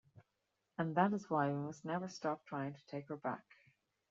[0.79, 3.43] And that is why we must never stop trying to take her back.